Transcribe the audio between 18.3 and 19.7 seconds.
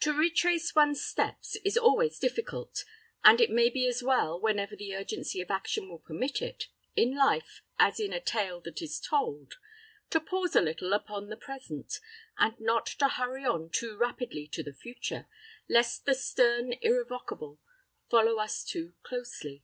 us too closely.